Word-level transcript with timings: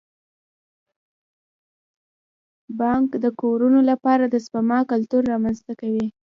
بانک 2.79 3.09
د 3.23 3.25
کورنیو 3.39 3.87
لپاره 3.91 4.23
د 4.27 4.35
سپما 4.45 4.79
کلتور 4.91 5.21
رامنځته 5.33 5.73
کوي. 5.81 6.05